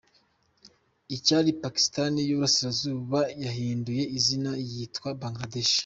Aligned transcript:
Icyari 1.15 1.49
Pakistan 1.63 2.13
y’uburasirazuba 2.27 3.19
yahinduye 3.43 4.03
izina 4.17 4.51
yitwa 4.71 5.09
Bangladesh. 5.21 5.75